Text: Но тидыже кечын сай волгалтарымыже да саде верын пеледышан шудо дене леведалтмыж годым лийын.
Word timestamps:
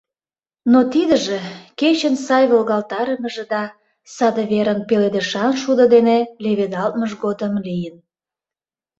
Но 0.71 0.79
тидыже 0.93 1.37
кечын 1.79 2.15
сай 2.25 2.43
волгалтарымыже 2.51 3.43
да 3.53 3.61
саде 4.15 4.43
верын 4.51 4.79
пеледышан 4.87 5.53
шудо 5.61 5.83
дене 5.93 6.17
леведалтмыж 6.43 7.11
годым 7.23 7.53
лийын. 7.65 7.95